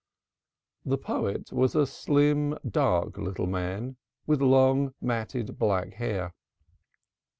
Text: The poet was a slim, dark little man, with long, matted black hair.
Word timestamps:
The 0.83 0.97
poet 0.97 1.51
was 1.53 1.75
a 1.75 1.85
slim, 1.85 2.57
dark 2.67 3.19
little 3.19 3.45
man, 3.45 3.97
with 4.25 4.41
long, 4.41 4.95
matted 4.99 5.59
black 5.59 5.93
hair. 5.93 6.33